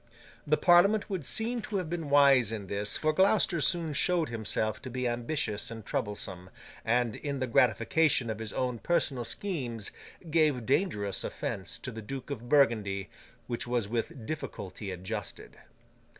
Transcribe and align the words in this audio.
The 0.47 0.57
Parliament 0.57 1.11
would 1.11 1.27
seem 1.27 1.61
to 1.61 1.75
have 1.77 1.87
been 1.87 2.09
wise 2.09 2.51
in 2.51 2.65
this, 2.65 2.97
for 2.97 3.13
Gloucester 3.13 3.61
soon 3.61 3.93
showed 3.93 4.29
himself 4.29 4.81
to 4.81 4.89
be 4.89 5.07
ambitious 5.07 5.69
and 5.69 5.85
troublesome, 5.85 6.49
and, 6.83 7.15
in 7.17 7.39
the 7.39 7.45
gratification 7.45 8.31
of 8.31 8.39
his 8.39 8.51
own 8.51 8.79
personal 8.79 9.23
schemes, 9.25 9.91
gave 10.31 10.65
dangerous 10.65 11.23
offence 11.23 11.77
to 11.77 11.91
the 11.91 12.01
Duke 12.01 12.31
of 12.31 12.49
Burgundy, 12.49 13.11
which 13.45 13.67
was 13.67 13.87
with 13.87 14.25
difficulty 14.25 14.89
adjusted. 14.89 15.57